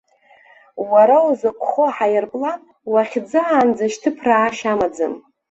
[0.91, 2.59] Уара узыгхо аҳаирплан,
[2.91, 5.13] уахьӡаанӡа шьҭыԥраашьа амаӡам.